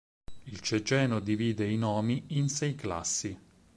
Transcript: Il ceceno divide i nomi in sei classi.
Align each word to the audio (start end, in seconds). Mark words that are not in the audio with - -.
Il 0.47 0.61
ceceno 0.61 1.19
divide 1.19 1.67
i 1.69 1.77
nomi 1.77 2.23
in 2.29 2.49
sei 2.49 2.73
classi. 2.73 3.37